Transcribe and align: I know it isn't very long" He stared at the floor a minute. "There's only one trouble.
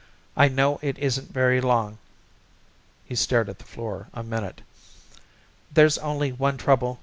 I 0.35 0.47
know 0.47 0.79
it 0.81 0.97
isn't 0.97 1.31
very 1.31 1.61
long" 1.61 1.99
He 3.05 3.13
stared 3.13 3.49
at 3.49 3.59
the 3.59 3.65
floor 3.65 4.07
a 4.15 4.23
minute. 4.23 4.63
"There's 5.71 5.99
only 5.99 6.31
one 6.31 6.57
trouble. 6.57 6.99